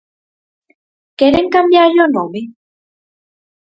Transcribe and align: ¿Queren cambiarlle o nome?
¿Queren 1.19 1.47
cambiarlle 1.55 2.01
o 2.07 2.11
nome? 2.17 2.41